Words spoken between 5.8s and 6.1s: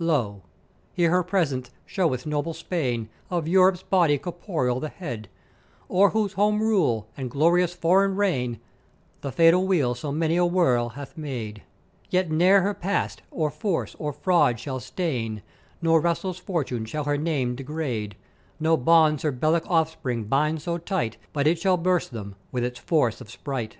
o'er